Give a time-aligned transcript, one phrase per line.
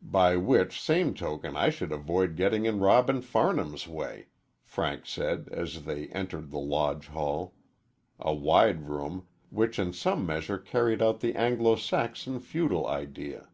[0.00, 4.28] "By which same token I shall avoid getting in Robin Farnham's way,"
[4.62, 7.52] Frank said, as they entered the Lodge hall
[8.18, 13.50] a wide room, which in some measure carried out the Anglo Saxon feudal idea.